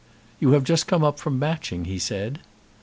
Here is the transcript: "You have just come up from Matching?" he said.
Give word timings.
"You 0.39 0.53
have 0.53 0.63
just 0.63 0.87
come 0.87 1.03
up 1.03 1.19
from 1.19 1.37
Matching?" 1.37 1.85
he 1.85 1.99
said. 1.99 2.39